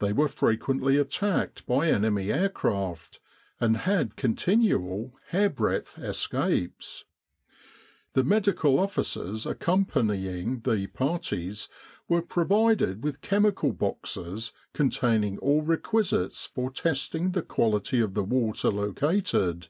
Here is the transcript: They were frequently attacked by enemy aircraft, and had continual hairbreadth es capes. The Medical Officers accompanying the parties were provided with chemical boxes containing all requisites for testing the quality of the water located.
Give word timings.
They 0.00 0.12
were 0.12 0.28
frequently 0.28 0.98
attacked 0.98 1.64
by 1.66 1.88
enemy 1.90 2.30
aircraft, 2.30 3.18
and 3.58 3.78
had 3.78 4.14
continual 4.14 5.14
hairbreadth 5.28 5.98
es 5.98 6.26
capes. 6.26 7.06
The 8.12 8.24
Medical 8.24 8.78
Officers 8.78 9.46
accompanying 9.46 10.60
the 10.64 10.88
parties 10.88 11.70
were 12.10 12.20
provided 12.20 13.02
with 13.02 13.22
chemical 13.22 13.72
boxes 13.72 14.52
containing 14.74 15.38
all 15.38 15.62
requisites 15.62 16.44
for 16.44 16.70
testing 16.70 17.30
the 17.30 17.40
quality 17.40 18.00
of 18.00 18.12
the 18.12 18.24
water 18.24 18.68
located. 18.70 19.68